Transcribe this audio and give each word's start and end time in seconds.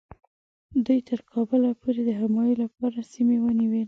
دوی 0.85 0.99
تر 1.09 1.19
کابله 1.31 1.69
پورې 1.81 2.01
د 2.05 2.09
همایون 2.21 2.57
لپاره 2.65 3.07
سیمې 3.13 3.37
ونیولې. 3.41 3.79